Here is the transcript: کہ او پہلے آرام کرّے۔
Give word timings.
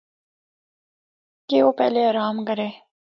کہ 1.47 1.57
او 1.63 1.69
پہلے 1.79 2.01
آرام 2.11 2.35
کرّے۔ 2.47 2.69